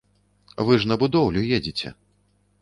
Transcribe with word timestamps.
Вы 0.69 0.73
ж 0.83 0.89
на 0.91 0.97
будоўлю 1.03 1.45
едзеце. 1.59 1.93